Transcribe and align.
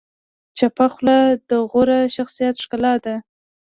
چپه 0.57 0.85
خوله، 0.93 1.17
د 1.49 1.51
غوره 1.71 1.99
شخصیت 2.15 2.55
ښکلا 2.63 2.93
ده. 3.05 3.15